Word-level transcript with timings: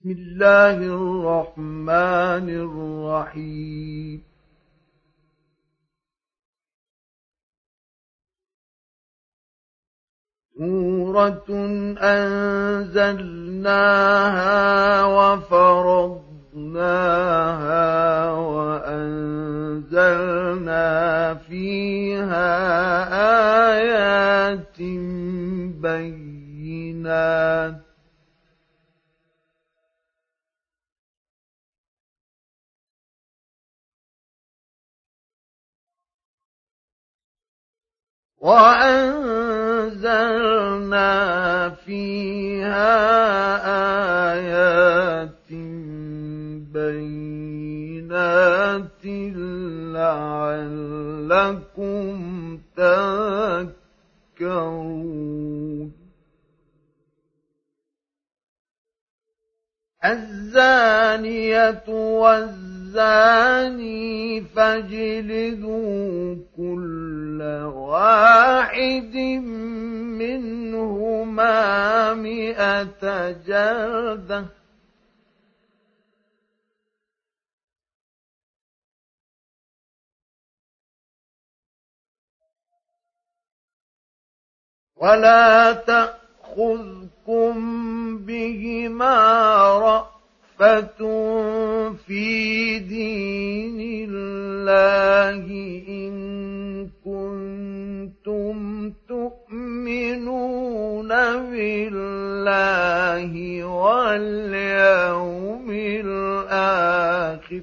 بسم 0.00 0.10
الله 0.10 0.76
الرحمن 0.76 2.48
الرحيم. 2.48 4.22
سورة 10.58 11.48
أنزلناها 12.00 13.44
وفرضناها 15.04 16.40
وأنزلنا 18.32 19.24
فيها 21.34 22.48
آيات 23.76 24.78
بينات. 26.56 27.89
وأنزلنا 38.40 40.00
فيها 41.70 42.96
آيات 44.32 45.52
بينات 46.72 48.20
لعلكم 51.20 52.18
تذكرون. 54.36 54.90
الزانية 60.04 61.84
والزاني 62.90 64.40
فاجلدوا 64.40 66.36
كل 66.56 67.42
واحد 67.74 69.16
منهما 70.18 71.54
مئة 72.14 73.30
جلدة. 73.30 74.46
ولا 84.96 85.72
تأخذكم 85.72 87.54
بهما 88.18 89.20
في 92.06 92.78
دين 92.78 93.80
الله 94.10 95.44
إن 95.88 96.14
كنتم 97.04 98.56
تؤمنون 99.08 101.08
بالله 101.50 103.32
واليوم 103.64 105.68
الآخر 106.04 107.62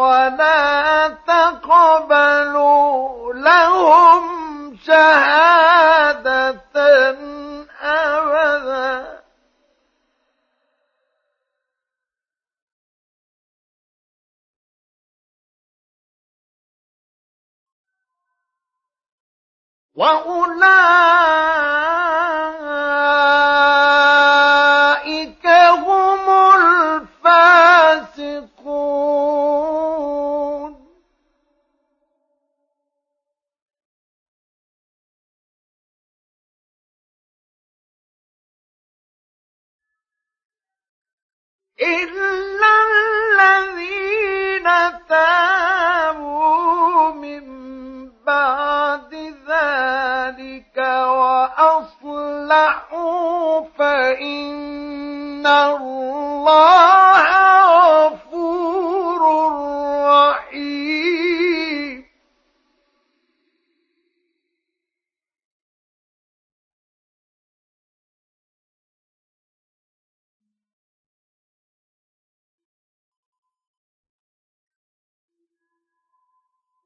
ولا 0.00 1.08
تقبلوا 1.26 2.72
لهم 3.34 4.24
شهادة 4.86 6.62
أبدا. 7.82 9.22
وأولئك 19.94 21.81
تنزعوا 52.72 53.68
فإن 53.78 55.46
الله 55.46 57.26
غفور 58.06 59.22
رحيم. 60.04 60.92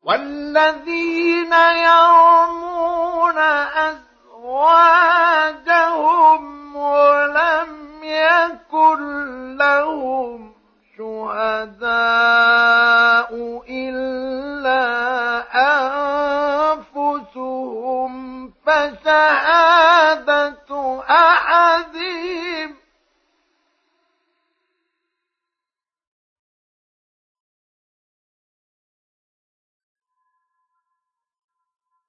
والذين 0.02 1.52
يرمون 1.52 3.38
أز 3.38 4.05
أزواجهم 5.46 6.76
ولم 6.76 7.68
يكن 8.02 9.56
لهم 9.56 10.52
شهداء 10.98 11.86
إلا 13.68 14.82
أنفسهم 16.76 18.12
فشهادة 18.66 20.20
أحدهم 21.10 22.45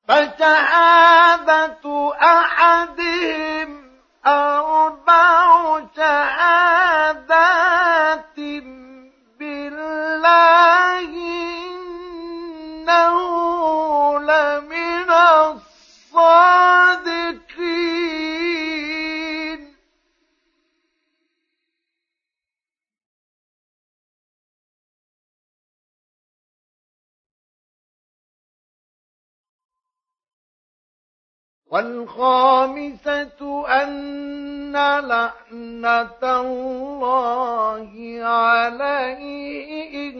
فشهادة 0.08 1.86
أحدهم 2.22 3.92
أربع 4.28 5.80
شهادات. 5.96 6.67
والخامسة 31.78 33.40
أن 33.68 34.74
لعنة 34.74 36.24
الله 36.24 37.92
عليه 38.24 39.70
إن 39.94 40.18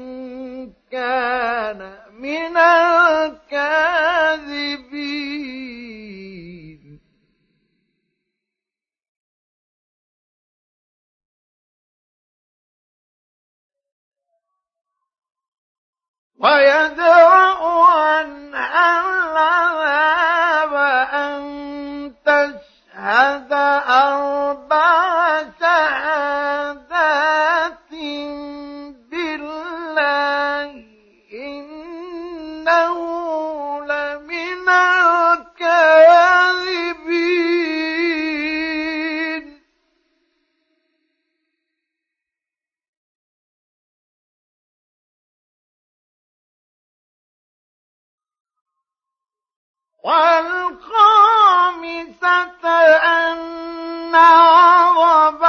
كان 0.92 1.80
من 2.20 2.58
الكاذبين. 2.58 3.78
ويدرأ 16.40 17.58
عنها 17.86 19.00
العذاب 19.32 20.74
أن 21.14 22.14
تشهد 22.26 23.54
أربع 23.90 25.44
شهادات 25.60 26.67
والخامسة 50.08 50.98
أن 53.04 54.16
غضب 54.96 55.47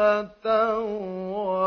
تواب. 0.44 1.62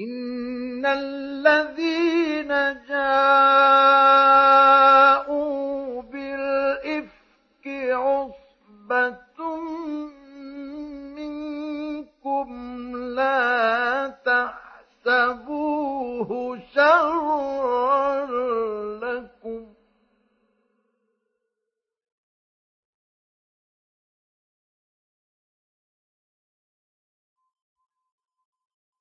إن 0.00 0.86
الذين 0.86 2.48
جاءوا 2.88 3.12
بالإفك 6.02 7.66
عصبة 7.92 9.56
منكم 11.16 12.48
لا 12.96 14.08
تحسبوه 15.04 16.30
شرا 16.74 18.26
لكم 19.00 19.75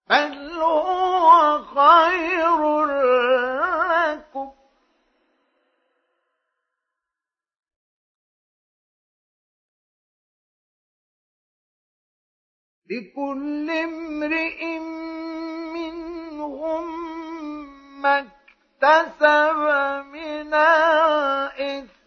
بل 0.09 0.51
هو 0.61 1.63
خير 1.63 2.85
لكم. 2.85 4.51
لكل 12.89 13.69
امرئ 13.71 14.79
منهم 15.73 16.85
ما 18.01 18.19
اكتسب 18.19 19.57
من 20.13 20.53
الإثم 20.53 22.04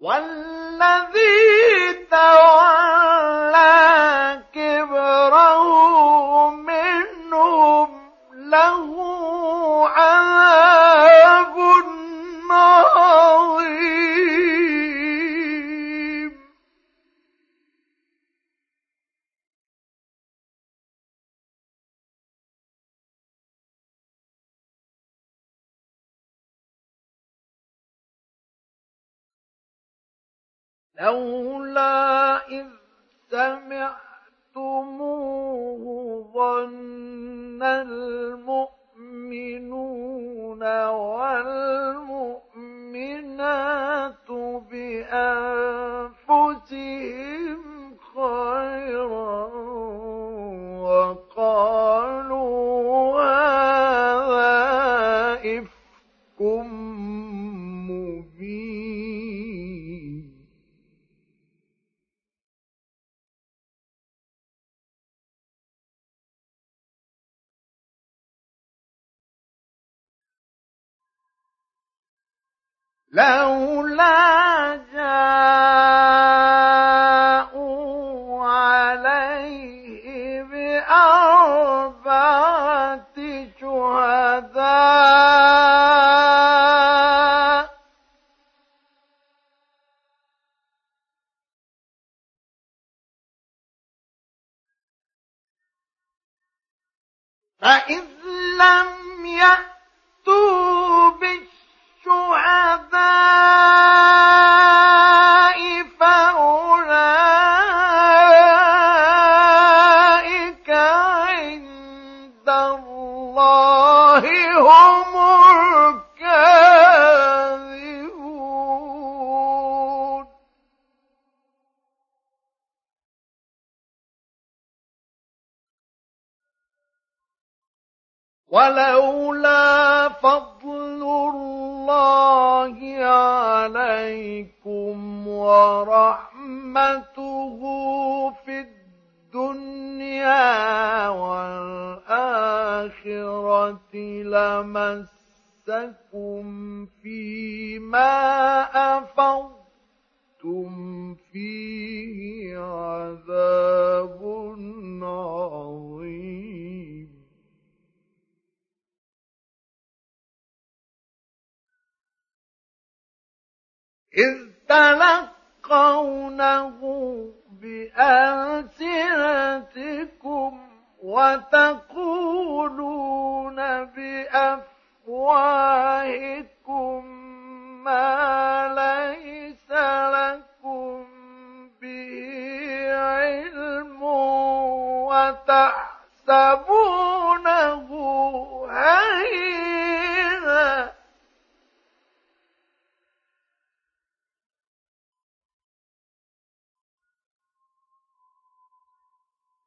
والذي 0.00 1.92
تولى 2.10 3.66
كبره 4.54 5.64
منهم 6.50 7.88
له 8.32 8.94
عذاب 9.88 11.56
لولا 31.00 32.36
إذ 32.48 32.66
سمعتموه 33.30 33.96
ظن 36.34 37.62
المؤمنون 37.62 38.66
والمؤمنات 40.86 42.36
بأنفسهم 44.70 46.06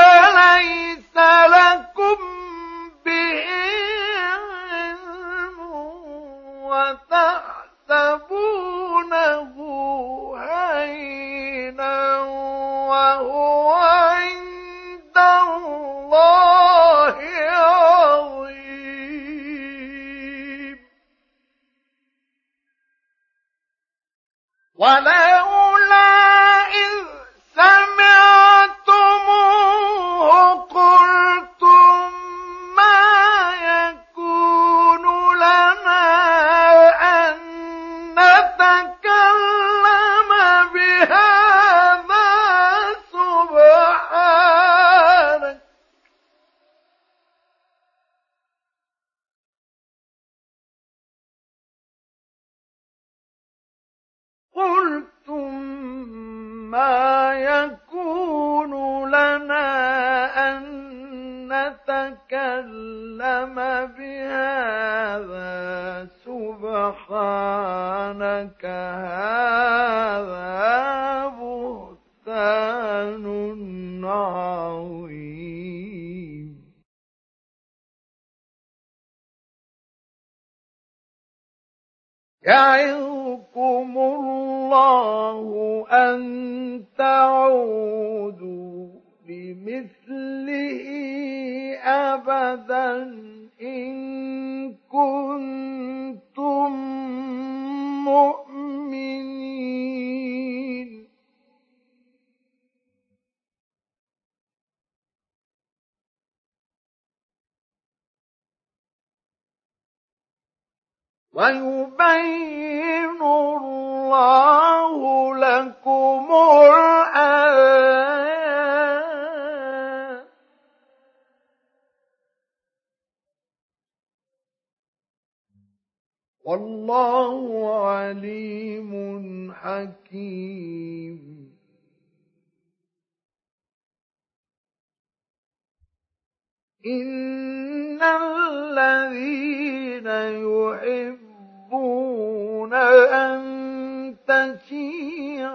تشيع 144.56 145.54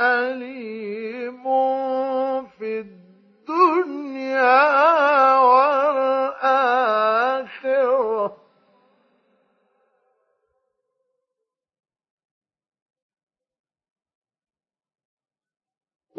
أليم 0.00 1.44
في 2.58 2.80
الدنيا. 3.48 4.10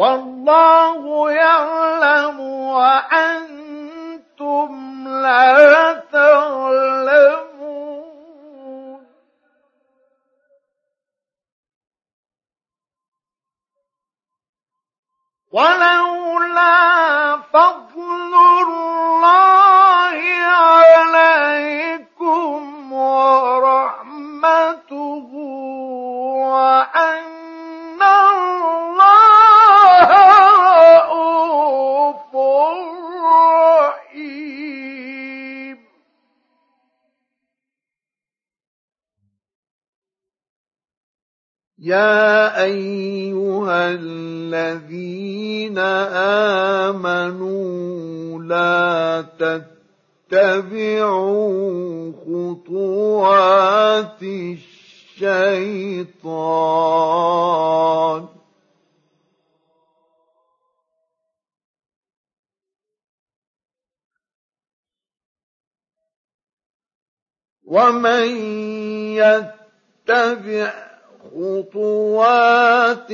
والله 0.01 1.31
يعلم 1.31 2.39
وأنتم 2.73 4.69
لا 5.07 5.93
تعلمون. 6.11 7.51
ولولا 15.51 17.37
فضل 17.53 18.33
الله 18.67 20.17
عليكم 21.11 22.59
ورحمته 22.93 24.51
وأن 26.51 27.20
يا 41.81 42.63
ايها 42.63 43.91
الذين 43.91 45.77
امنوا 46.87 48.43
لا 48.43 49.25
تتبعوا 50.29 52.11
خطوات 52.25 54.23
الشيطان 54.23 56.21
ومن 67.65 68.27
يتبع 69.15 70.90
خطوات 71.31 73.11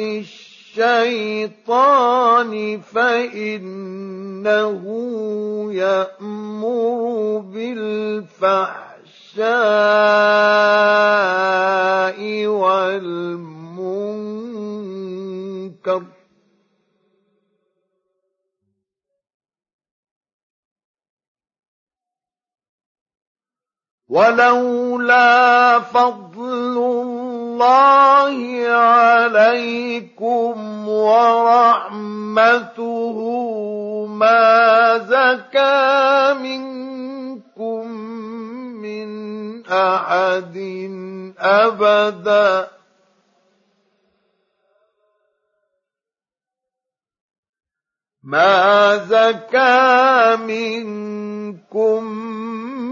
الشيطان 0.78 2.82
فإنه 2.82 4.84
يأمر 5.74 7.38
بالفحشاء 7.38 8.88
والمنكر. 12.46 13.58
ولولا 24.10 25.80
فضل 25.80 26.78
الله 27.58 28.70
عليكم 28.70 30.56
ورحمته 30.88 32.38
ما 34.06 34.98
زكى 34.98 36.34
منكم 36.42 37.88
من 38.78 39.10
أحد 39.66 40.58
أبدا. 41.40 42.68
ما 48.24 48.98
زكى 48.98 50.36
منكم 50.46 52.04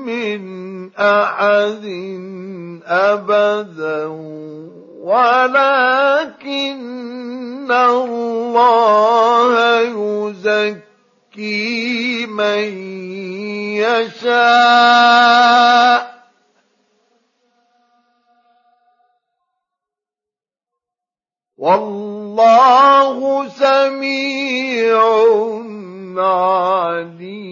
من 0.06 0.42
أحد 0.96 1.86
أبدا. 2.86 4.35
ولكن 5.06 6.56
الله 7.70 9.54
يزكي 11.30 11.46
من 12.26 12.70
يشاء. 13.86 15.06
والله 21.58 23.50
سميع 23.50 25.02
عليم. 26.18 27.46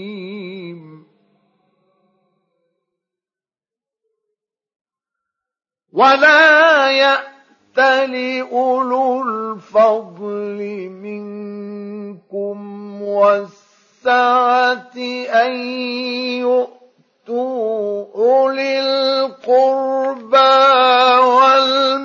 ولا 5.94 6.92
يأتل 7.78 8.48
أولو 8.52 9.24
الفضل 9.24 10.90
منكم 11.02 12.58
والسعة 13.02 14.98
أن 15.30 15.56
يؤتوا 16.40 18.06
أولي 18.16 18.80
القربى 18.80 20.38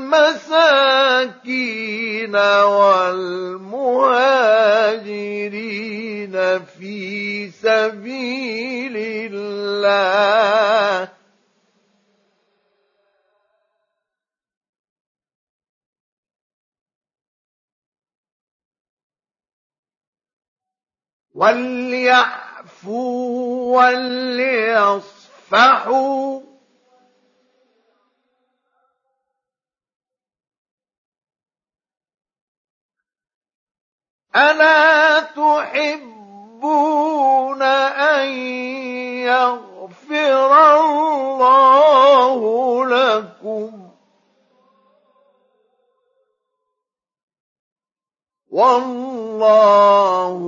والمساكين 0.08 0.76
والمهاجرين 2.36 3.68
في 6.64 7.50
سبيل 7.50 8.96
الله 9.32 11.17
وليعفوا 21.38 22.98
وليصفحوا. 23.78 25.18
ألا 34.36 35.20
تحبون 35.20 36.62
أن 37.62 38.28
يغفر 39.26 40.76
الله 40.80 42.40
لكم؟ 42.86 43.97
والله 48.50 50.38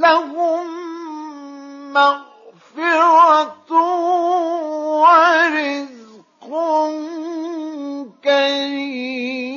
لهم 0.00 0.66
مغفرة 1.92 3.72
ورزق 5.02 6.50
كريم. 8.24 9.50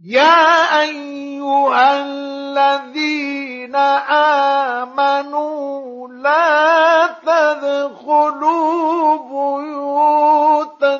يا 0.00 0.80
أيها 0.80 2.39
الذين 2.50 3.76
آمنوا 4.86 6.08
لا 6.08 7.06
تدخلوا 7.26 9.16
بيوتا 9.16 10.96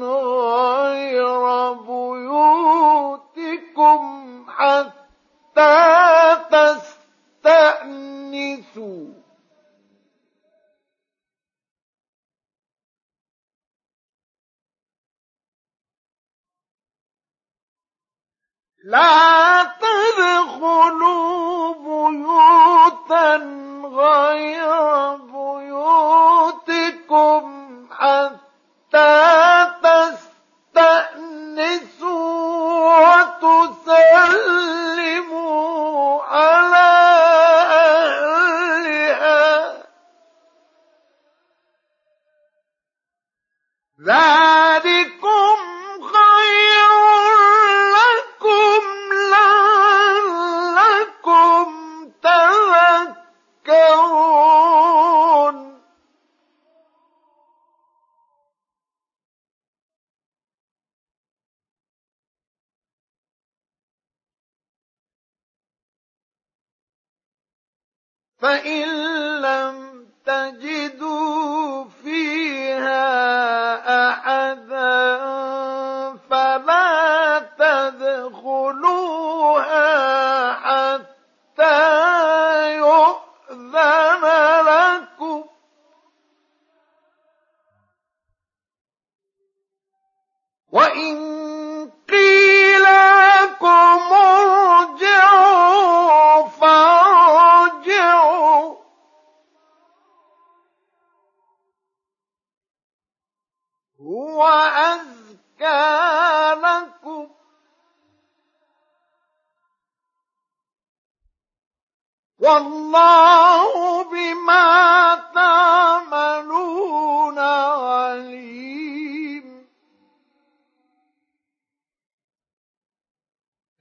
غير 0.00 1.72
بيوتكم 1.72 3.20
حتى 4.48 5.76
تستأنسوا. 7.42 9.09
لا 18.90 19.62
تدخلوا 19.80 21.74
بيوتا 21.74 23.36
غير 23.84 24.70
بيوتكم 26.10 26.90
حتى 27.90 29.12
تستأنسوا 30.74 31.30
وتسلموا 33.82 34.22
على 36.22 36.90
أهلها. 43.98 44.39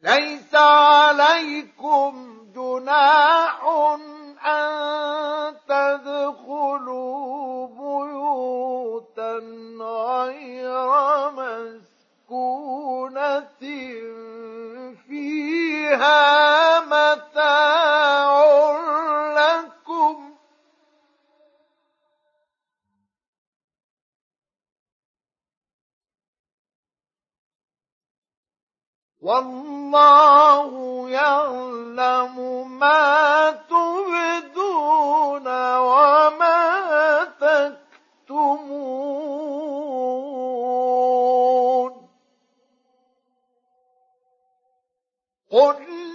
ليس 0.04 0.56
عليكم 0.56 2.38
جناح 2.56 3.64
أن 4.46 5.56
تدخلوا 5.68 7.68
بيوتا 7.68 9.34
غير 9.82 11.32
مسكونة 11.32 13.40
فيها 15.08 16.69
والله 29.30 30.72
يعلم 31.10 32.36
ما 32.80 33.52
تبدون 33.70 35.48
وما 35.78 37.24
تكتمون. 37.42 38.80
قل 45.52 46.09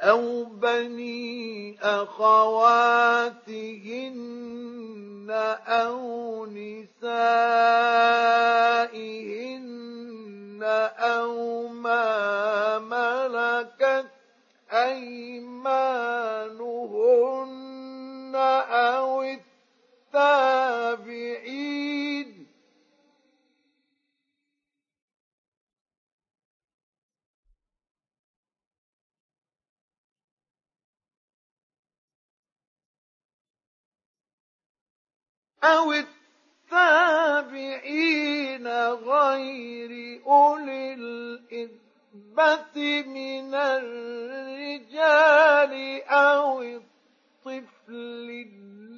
أو 0.02 0.44
بني 0.44 1.78
أخواتهن 1.82 3.32
أو 5.68 6.46
نسائهن 6.46 7.02
أو 10.98 11.68
ما 11.68 12.80
ملكت 12.80 14.06
أيمانهن 14.72 15.52
أو 18.70 19.22
التابعين 19.22 20.51
أو 35.64 35.92
التابعين 36.72 38.68
غير 38.94 40.22
أولي 40.28 40.94
الإربة 40.94 42.76
من 43.08 43.56
الرجال 43.56 44.94
أو 46.04 46.62
الطفل 46.62 48.46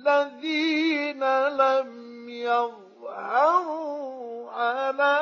الذين 0.07 1.23
لم 1.47 2.29
يظهروا 2.29 3.83
على 4.51 5.19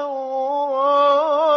عورات 0.00 1.49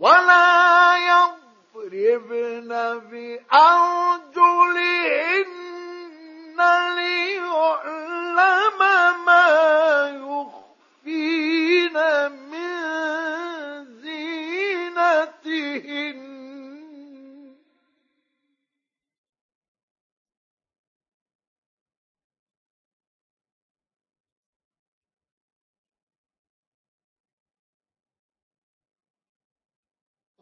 ولا 0.00 0.96
يضربن 0.96 2.68
بأرجلهن 3.10 4.78
ليعلم 6.96 8.80
ما 9.26 9.46
يخفين 10.08 10.29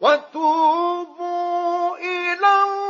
وتوبوا 0.00 1.96
إلى 1.96 2.34
الله 2.64 2.87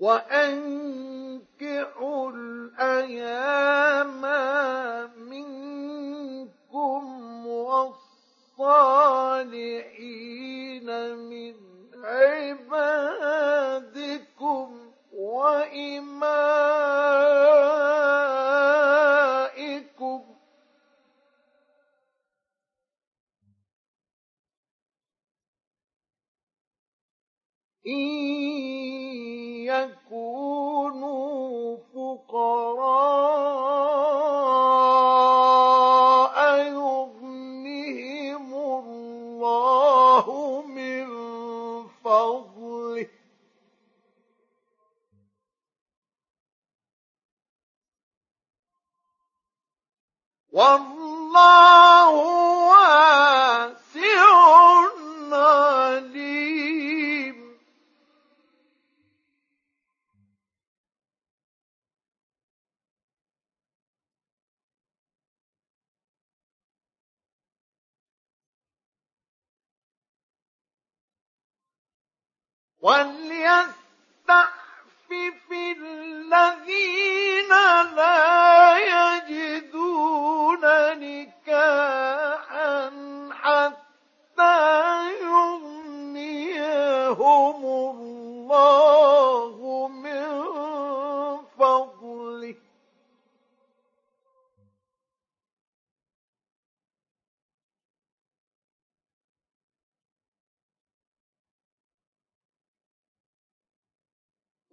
وأنكحوا 0.00 1.40
الأيام 2.34 4.22
منكم 5.28 7.02
والصالحين 7.46 7.96
من 11.16 11.54
عبادكم 12.04 13.50
وإمائكم 15.12 16.20
إن 27.86 28.00
يكونوا 29.66 31.76
فقراء 31.94 33.40
الله 38.80 40.62
من 40.62 41.06
فضله. 42.04 43.06
والله 50.52 52.39
وليستعفف 72.80 73.76
الذين 75.52 77.19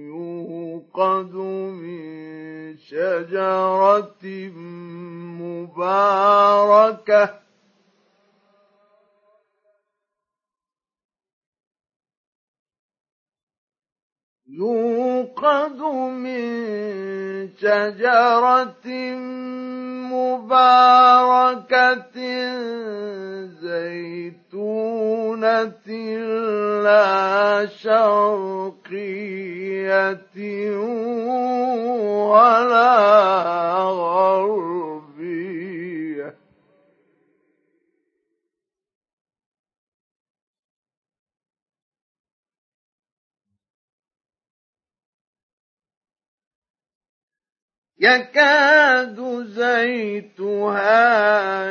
يوقد 0.08 1.34
من 1.34 2.78
شجرة 2.78 4.24
مباركة. 5.76 7.46
يوقد 15.16 15.80
من 16.12 17.48
شجرة 17.62 18.88
مباركة 20.12 22.18
زيتونة 23.62 25.88
لا 26.84 27.68
شرقية 27.84 29.08
ولا 32.32 32.94
غربية. 33.84 34.75
يكاد 48.00 49.46
زيتها 49.46 50.92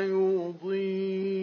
يضيء 0.01 1.35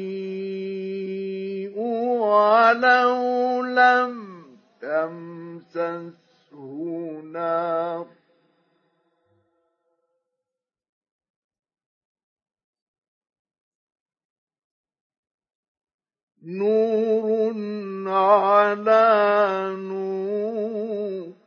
ولو 1.78 3.64
لم 3.64 4.44
تمسسه 4.82 6.22
نار. 7.34 8.08
نور 16.44 17.54
على 18.08 19.76
نور 19.78 21.41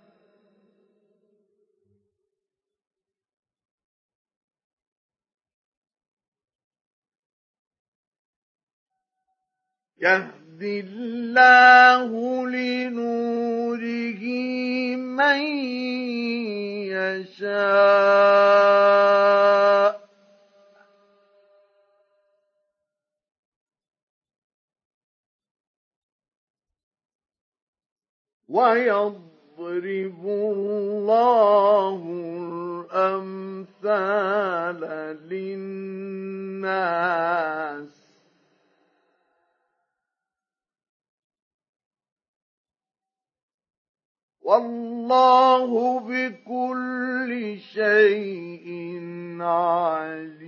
يهدي 10.05 10.81
الله 10.81 12.09
لنوره 12.49 14.25
من 14.97 15.41
يشاء. 16.93 17.65
ويضرب 28.49 30.23
الله 30.27 32.01
الأمثال 33.55 34.81
للناس. 35.31 36.05
والله 44.45 46.01
بكل 46.01 47.59
شيء 47.75 48.99
عليم. 49.41 50.45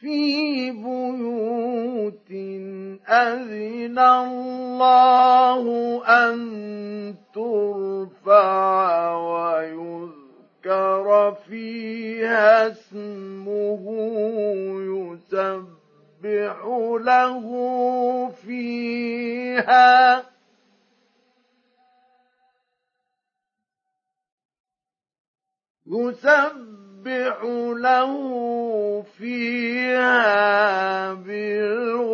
في 0.00 0.70
بيوت 0.70 2.30
أذن 3.08 3.98
الله 3.98 5.64
أن 6.06 7.14
ترفع 7.34 9.16
ويذكر 9.16 10.23
ذكر 10.64 11.36
فيها 11.48 12.72
اسمه 12.72 13.84
يسبح 15.32 16.56
له 17.00 17.44
فيها. 18.46 20.24
يسبح 25.86 27.42
له 27.76 28.12
فيها 29.18 31.14
بالغدو 31.14 32.13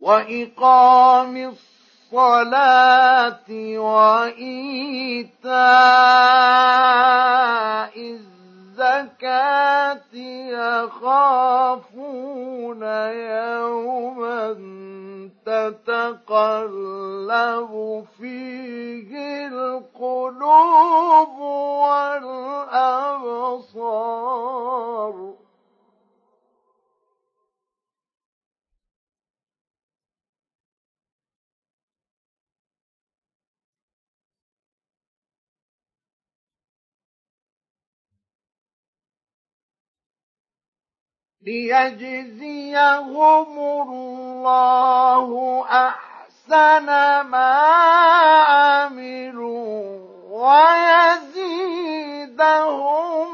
وإقام 0.00 1.54
الصلاة 2.12 3.48
وإيتاء 3.78 5.48
الزكاة 8.78 10.14
يخافون 10.94 12.82
يوما 13.12 14.54
تتقلب 15.46 17.72
فيه 18.18 19.10
القلوب 19.46 21.38
والأبصار. 22.68 25.37
ليجزيهم 41.48 43.52
الله 43.58 45.28
أحسن 45.70 46.86
ما 47.20 47.52
عملوا 48.48 49.98
ويزيدهم 51.28 53.28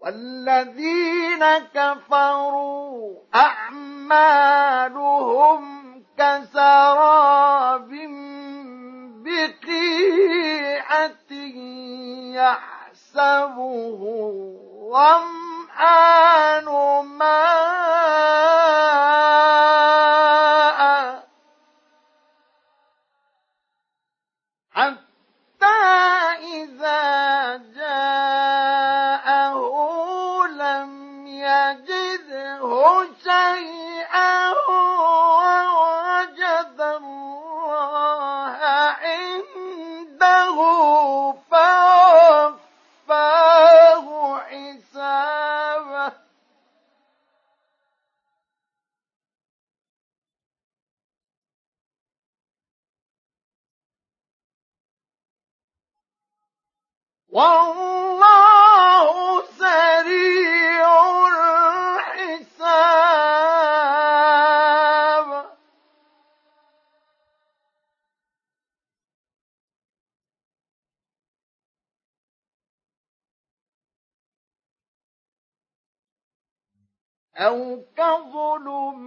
والذين 0.08 1.44
كفروا 1.76 3.16
أعمالهم 3.36 4.84
كسراب 6.18 7.90
بقيعة 9.26 11.32
يحسبه 12.40 14.02
ظمآن 14.92 16.68
ماء 17.06 17.68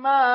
ما 0.03 0.30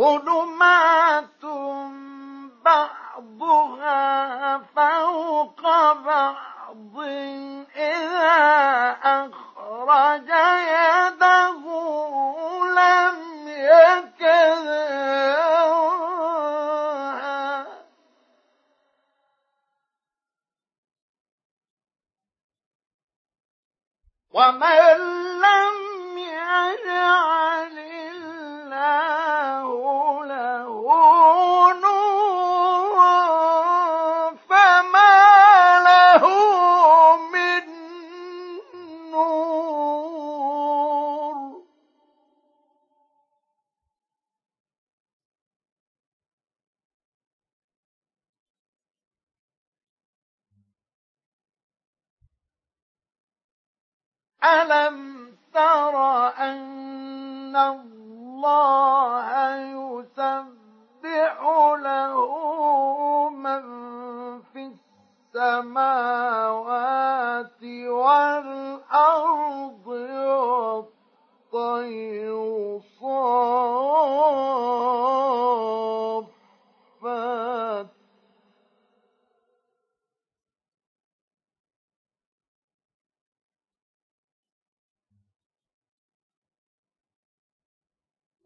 ظلمات 0.00 0.89
ألم 54.44 55.30
تر 55.54 55.96
أن 56.38 57.56
الله 57.56 59.54
يسبح 59.56 61.42
له 61.82 63.30
من 63.30 63.62
في 64.42 64.72
السماوات 65.36 67.62
والأرض 67.86 69.86
والطير 71.52 72.80
صافات 73.00 73.89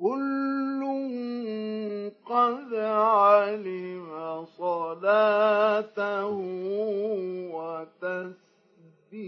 كل 0.05 0.83
قد 2.27 2.75
علم 2.75 4.45
صلاته 4.45 6.27
وتسبيحه. 9.13 9.25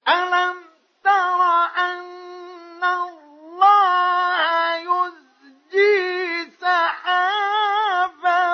ألم 0.09 0.57
تر 1.05 1.43
أن 1.77 2.85
الله 2.85 4.75
يزجي 4.77 6.51
سحابا 6.61 8.47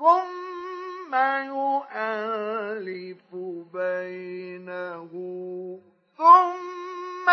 ثم 0.00 1.14
يؤلف 1.52 3.28
بينه 3.74 5.10
ثم 6.18 7.28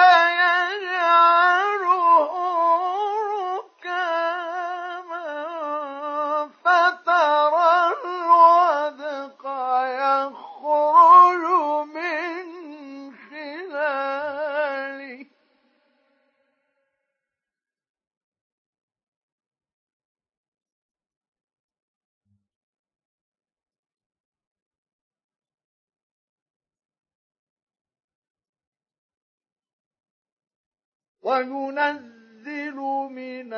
وينزل 31.27 32.77
من 33.11 33.53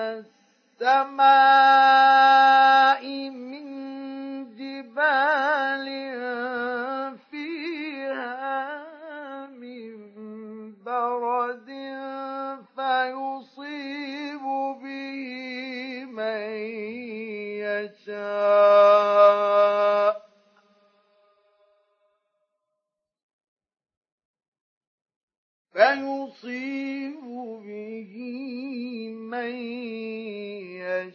السماء 0.81 1.19
من 3.29 3.65
جبال 4.55 5.87
فيها 7.31 8.81
من 9.47 9.93
برد 10.85 11.69
فيصيب 12.75 14.43
به 14.81 16.05
من 16.05 16.41
يشاء. 17.61 18.68
فيصيب 25.99 27.21
به 27.65 28.13
من 29.31 29.55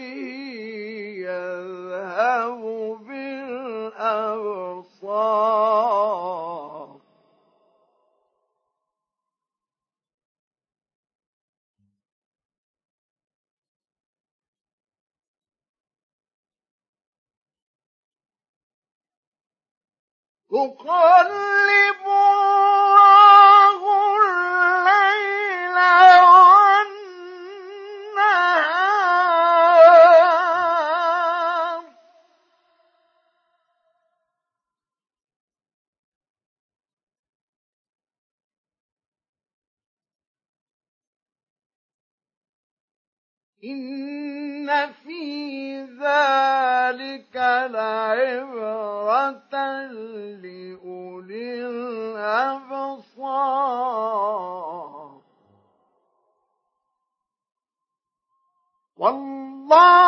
يذهب 1.30 2.62
بالأبصار. 3.08 4.40
يقلب 20.52 22.02
الله 22.06 23.39
إن 43.64 44.92
في 44.92 45.82
ذلك 45.82 47.36
لعبرة 47.72 49.56
لأولي 50.42 51.68
الأبصار. 51.68 53.20
والله 58.98 59.99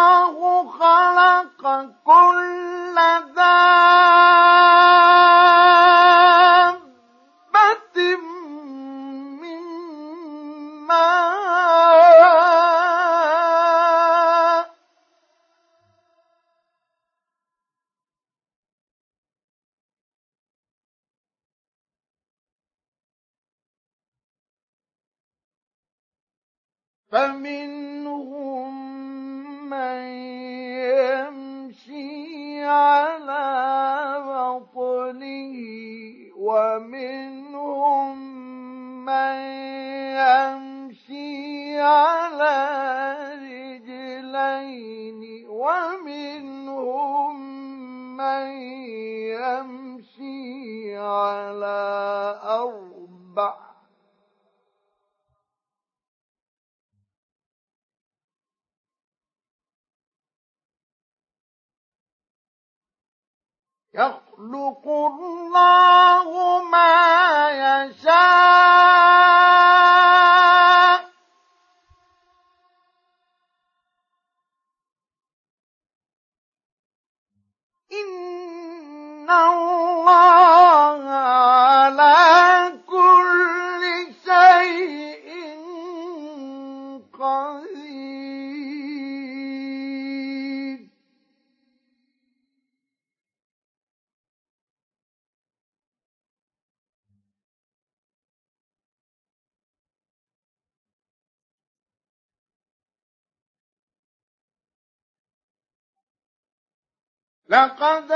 لقد 107.51 108.11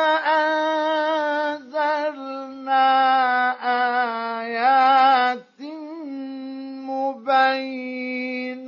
أنزلنا 0.96 1.76
آيات 4.40 5.62
مبينات. 6.88 8.66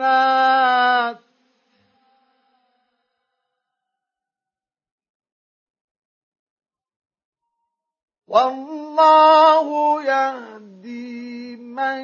والله 8.28 9.68
يهدي 10.04 11.56
من 11.56 12.02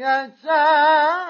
يشاء. 0.00 1.24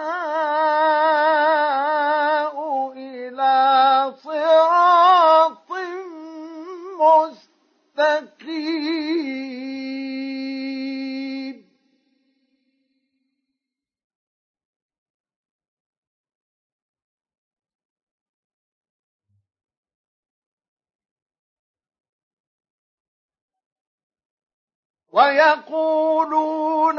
ويقولون 25.15 26.99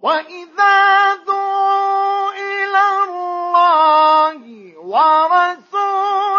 وإذا 0.00 1.14
دعوا 1.14 2.32
إلى 2.32 3.04
الله 3.04 4.40
ورسوله 4.78 6.36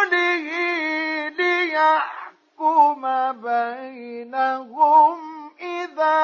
ليحكم 1.29 3.01
بينهم 3.41 5.17
إذا 5.61 6.17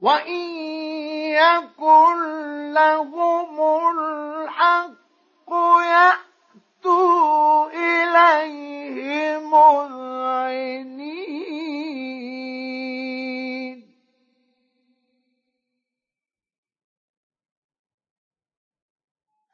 وإن 0.00 0.40
يكن 1.40 2.16
لهم 2.72 3.60
الحق 3.98 5.50
يأتوا 5.82 7.68
إليه 7.70 9.38
مذعنين 9.38 10.76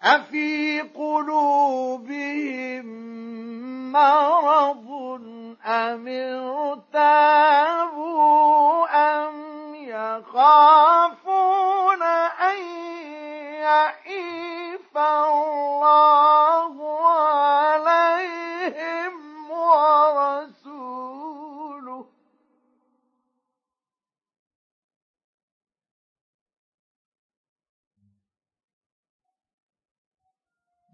أفي 0.03 0.81
قلوبهم 0.81 2.87
مرض 3.93 4.89
أم 5.65 6.09
ارتابوا 6.09 6.83
أم 8.89 9.52
يخافون 9.89 12.03
أن 12.03 12.59
يحيف 13.63 14.99
الله 14.99 17.09
عليهم 17.09 19.15
ورسوله. 19.51 20.53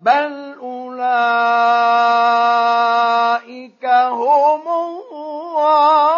بل 0.02 0.56
أولئك 0.60 0.98
هم 3.84 4.68
الظالمون 4.68 6.17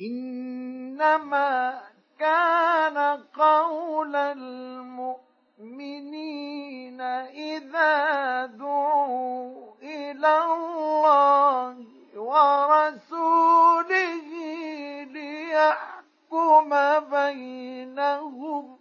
إنما 0.00 1.82
كان 2.18 2.98
قول 3.38 4.16
المؤمنين 4.16 5.20
إذا 7.00 8.46
دعوا 8.46 9.74
إلى 9.82 10.44
الله 10.44 11.86
ورسوله 12.16 13.10
ليحكم 15.04 16.70
بينهم. 17.10 18.78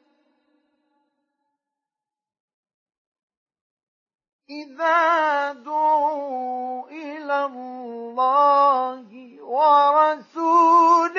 إذا 4.49 5.53
دعوا 5.53 6.89
إلى 6.89 7.45
الله 7.45 9.38
ورسوله 9.49 11.13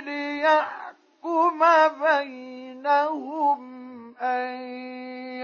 ليحكم 0.00 1.60
بينهم 2.00 3.60
أن 4.20 4.60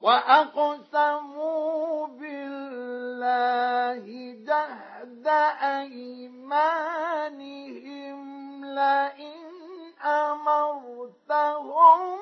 وأقسموا 0.00 2.06
بالله 2.06 4.04
جهد 4.48 5.26
أيمانهم 5.62 7.04
لئن 8.64 9.44
أمرتهم 10.04 12.18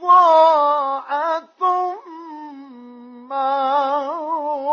طاعة 0.02 1.62
معروفة 3.30 4.66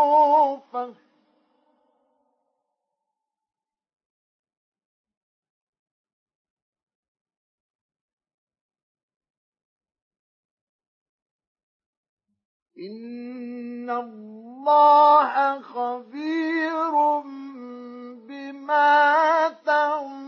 إن 12.83 13.91
الله 13.91 15.61
خبير 15.61 17.21
بما 18.27 19.49
تعملون 19.67 20.23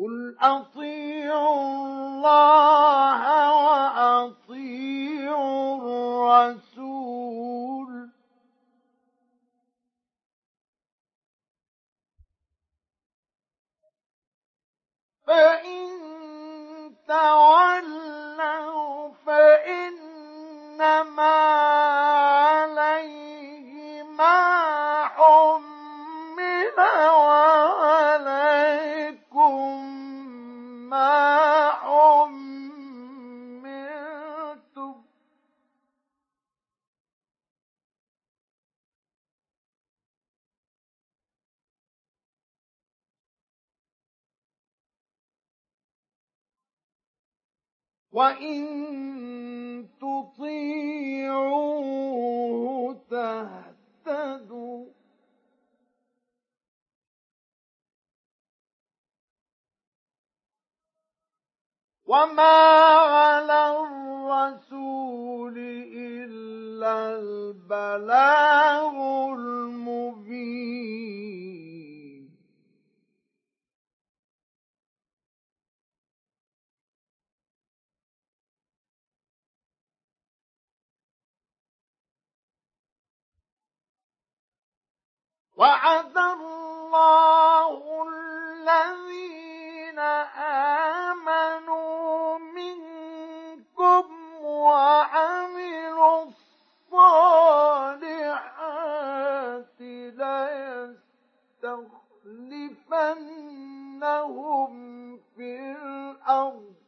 قل 0.00 0.36
أطيعوا 0.40 1.64
الله 1.64 3.22
وأطيعوا 4.14 4.64
الرسول 5.76 6.93
فإن 15.26 15.88
تولوا 17.08 19.10
فإنما 19.26 21.34
عليه 22.48 24.02
ما 24.02 25.04
حمل 25.04 26.80
وإن 48.14 49.88
تطيعوه 50.00 51.34
تهتدوا 53.10 54.84
وما 62.06 62.42
على 62.42 63.60
الرسول 63.80 65.58
إلا 65.96 67.16
البلاغ 67.18 68.94
المبين 69.34 70.84
وعد 85.56 86.18
الله 86.18 88.02
الذين 88.08 89.98
آمنوا 91.08 92.38
منكم 92.38 94.04
وعملوا 94.42 96.24
الصالحات 96.92 97.74
ليستخلفنهم 103.94 104.72
في 105.36 105.72
الأرض. 105.82 106.83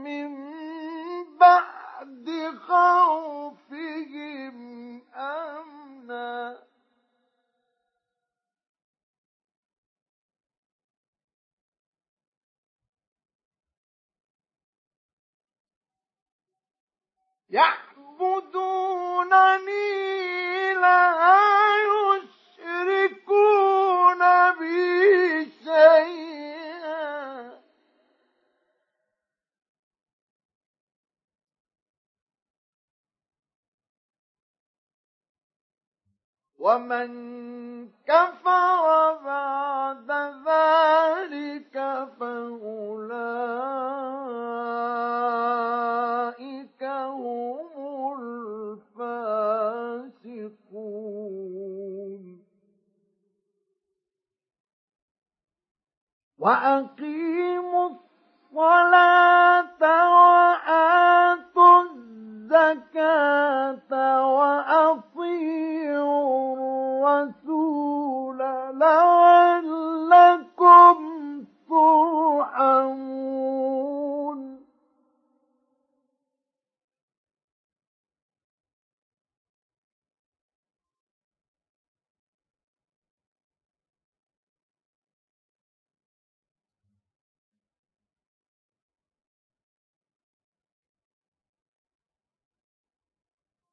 من 0.05 0.31
بعد 1.39 2.29
خوفهم 2.69 4.57
أمنا. 5.15 6.68
يعبدونني 17.51 19.25
لا 20.75 21.15
يشركون 22.59 24.21
بي 24.59 25.49
شيئا. 25.65 26.68
ومن 36.59 37.09
كفر 38.07 39.15
بعد 39.25 40.11
ذلك 40.47 41.77
فأولئك 42.21 43.63
هم 46.85 47.59
الفاسقون. 48.99 49.69
وأقيموا 56.39 57.91
الصلاة 58.55 59.83
وآتوا 60.11 61.83
الزكاة 62.49 63.93
وأطيعوا 64.37 65.97
الرسول 66.57 68.39
لعلكم 68.79 70.19
ترحمون 71.69 73.38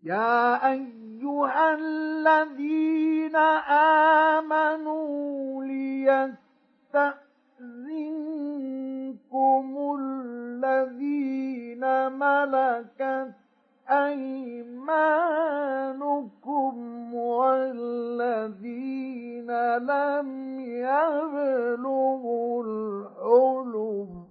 يا 0.07 0.71
أيها 0.71 1.73
الذين 1.73 3.35
آمنوا 4.35 5.63
ليستأذنكم 5.63 6.35
الذين 9.99 11.83
ملكت 12.11 13.31
أيمانكم 13.89 14.73
والذين 17.13 19.51
لم 19.77 20.59
يبلغوا 20.59 22.63
الحلم 22.63 24.26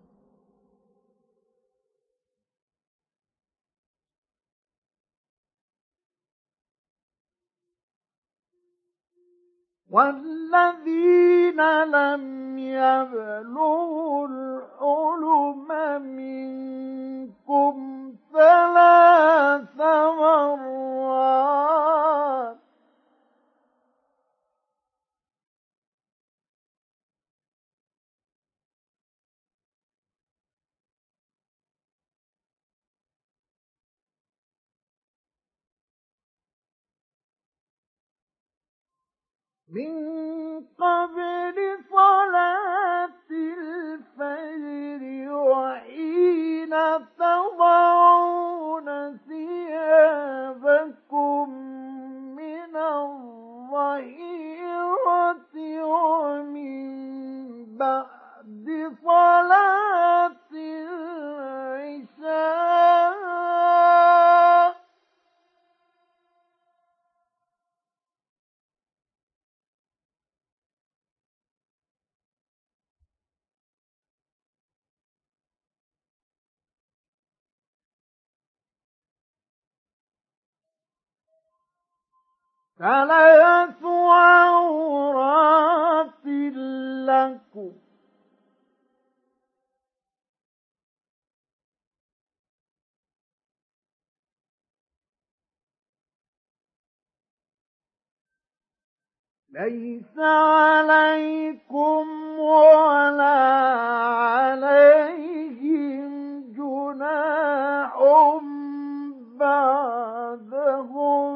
والذين 9.90 11.60
لم 11.84 12.58
يبلغوا 12.58 14.28
الحلم 14.28 16.02
منكم 16.02 17.74
ثلاث 18.32 19.80
مرات 20.18 21.06
من 39.74 40.62
قبل 40.78 41.78
صلاة 41.90 43.30
الفجر 43.30 45.02
وحين 45.32 46.70
تضعون 47.18 48.88
ثيابكم 49.28 50.70
من 52.36 52.76
الظهيرة 52.76 54.24
ومن 55.84 56.76
بعد 57.76 58.66
صلاة 59.04 60.36
العشاء. 60.54 61.96
ثلاث 82.78 83.84
عورات 83.84 85.26
لكم 87.06 87.72
ليس 99.52 100.18
عليكم 100.18 102.06
ولا 102.38 103.38
عليهم 104.46 106.12
جناح 106.56 107.96
بعدهم 109.40 111.35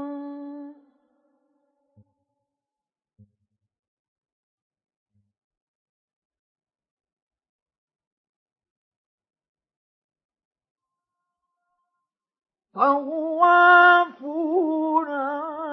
طوافون 12.80 14.30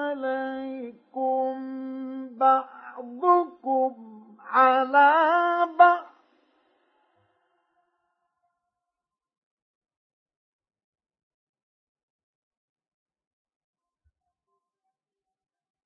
عليكم 0.08 1.08
بعضكم 2.38 3.94
على 4.50 5.68
بعض. 5.78 6.04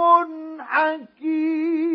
حكيم. 0.62 1.92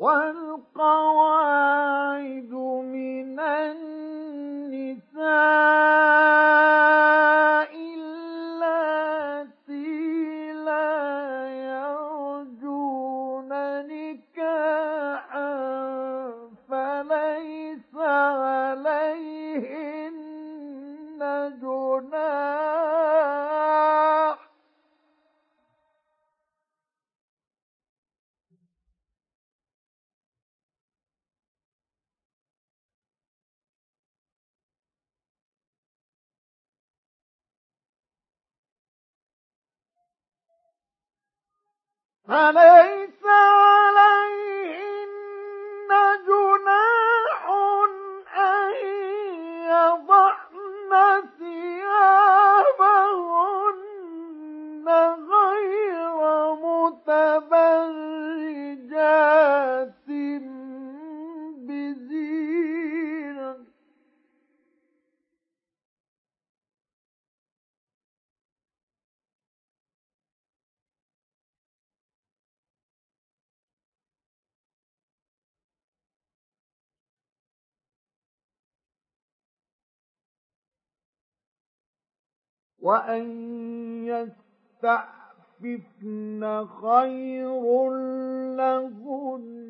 والقواعد 0.00 1.60
من 2.92 3.40
النساء 3.40 3.89
فليس 42.29 43.23
وأن 82.82 83.24
يستعففن 84.82 85.22
خير 86.66 87.90
لهن 88.56 89.60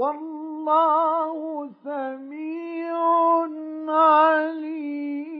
والله 0.00 1.70
سميع 1.84 2.96
عليم 3.88 5.30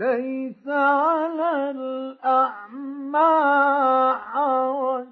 ليس 0.00 0.68
على 0.68 1.70
الأعمى 1.70 3.18
حرج 4.18 5.08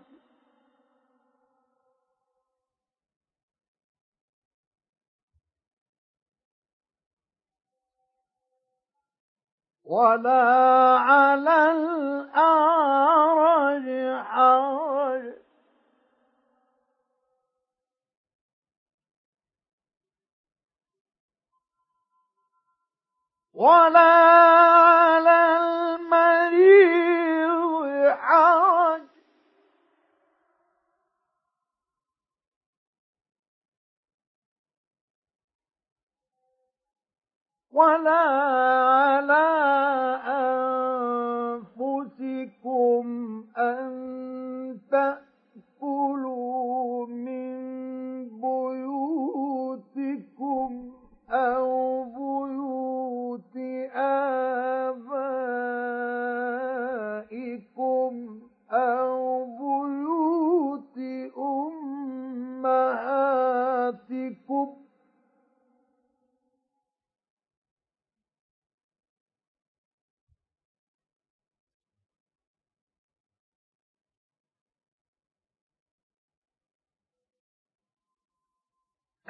ولا 9.84 10.44
على 10.98 11.70
الأعرج 11.72 13.08
حرج 14.24 15.34
ولا 23.54 24.27
ولا 37.78 38.87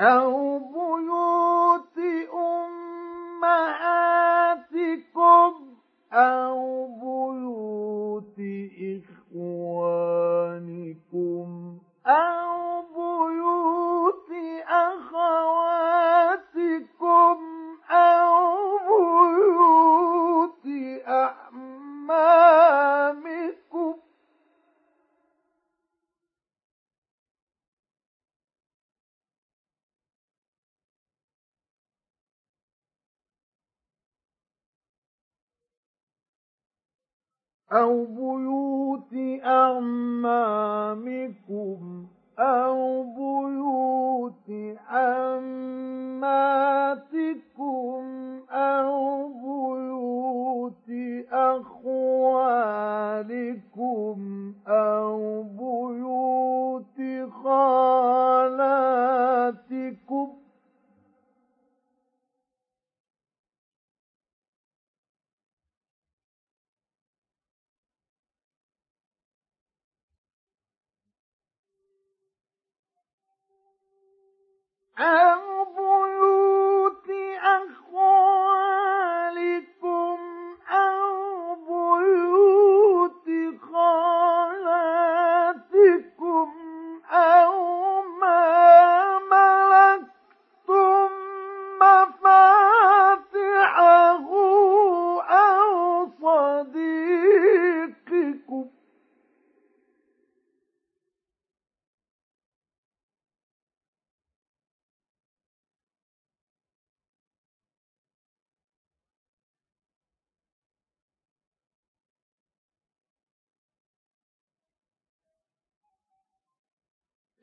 أو 0.01 0.59
بيوت 0.59 1.28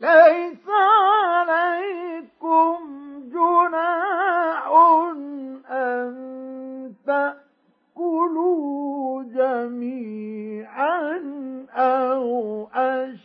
ليس 0.06 0.70
عليكم 0.70 2.78
جناح 3.34 4.68
أن 5.72 6.16
تأكلوا 7.96 9.24
جميعا 9.24 11.22
أو 11.76 12.68
أشتاتا 12.76 13.25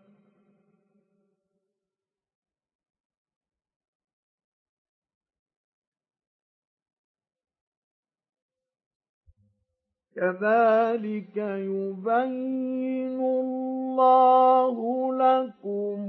كذلك 10.21 11.37
يبين 11.37 13.19
الله 13.21 14.75
لكم 15.13 16.03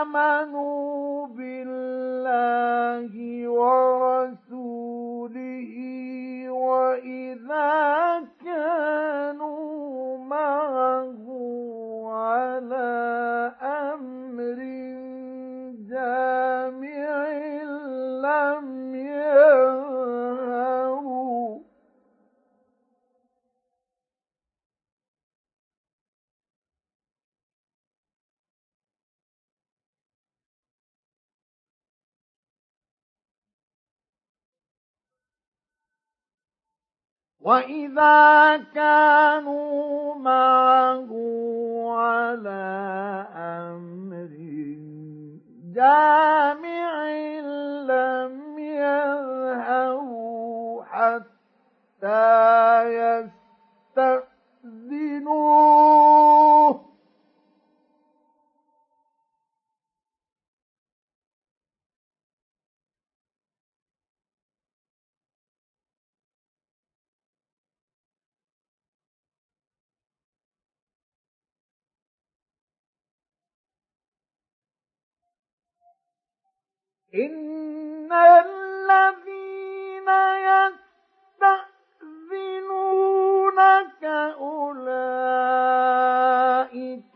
آمنوا 0.00 1.26
بالله 1.26 3.12
ورسوله 3.48 4.90
وإذا 6.50 8.22
كانوا 8.44 10.18
معه 10.18 11.26
على 12.12 13.52
أمر 13.62 14.60
وإذا 37.40 38.56
كانوا 38.74 40.14
معه 40.14 41.10
على 41.90 43.26
أمر 43.36 44.30
جامع 45.74 47.08
لم 47.88 48.58
يذهبوا 48.58 50.84
حتى 50.84 52.20
يستأذنوه. 53.96 56.39
إن 77.14 78.12
الذين 78.12 80.08
يستأذنونك 82.70 84.04
أولئك 84.40 85.30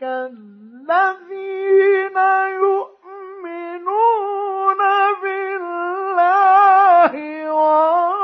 الذين 0.03 1.37
يؤمنون 2.61 4.01
بالله 5.23 7.13
ورسوله 7.53 8.14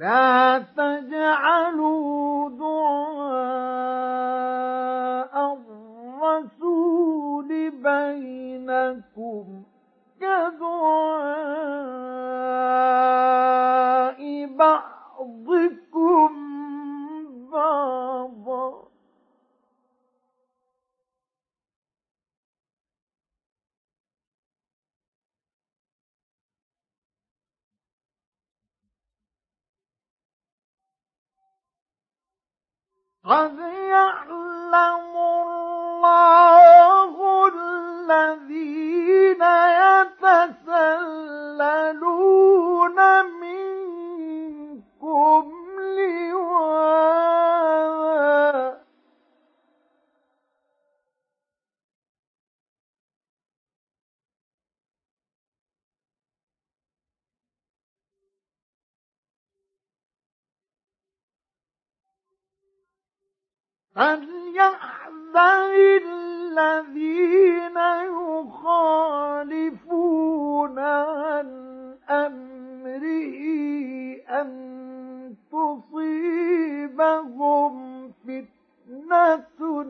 لا 0.06 0.66
تجعلوا 0.78 2.50
دعاء 2.50 4.06
قد 33.26 33.65
فليحذر 63.96 65.76
الذين 66.06 67.78
يخالفون 68.56 69.60
عن 70.80 71.48
أمره 72.10 73.40
أن 74.30 74.50
تصيبهم 75.52 76.94
فتنة 78.28 79.86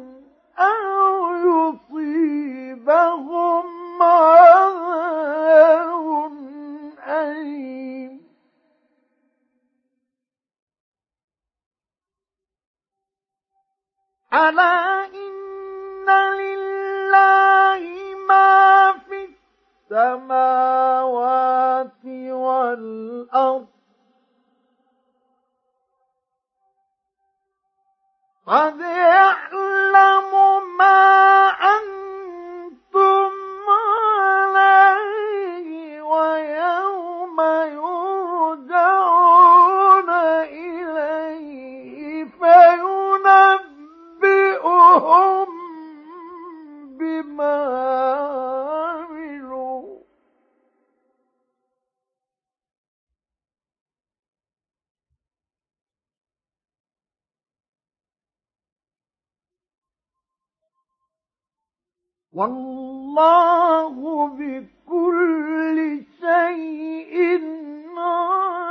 أو 0.60 1.36
يصيبهم 1.86 2.86
عذاب 4.02 5.26
أليم. 7.08 8.25
ألا 14.36 15.06
إن 15.06 16.10
لله 16.10 17.84
ما 18.28 18.94
في 19.10 19.30
السماوات 19.92 20.76
والأرض. 22.30 23.68
قد 28.48 28.80
يعلم 28.80 30.32
ما 30.78 31.50
أنتم 31.50 32.25
والله 62.36 64.28
بكل 64.28 66.02
شيء 66.22 67.42
عليم. 67.98 68.65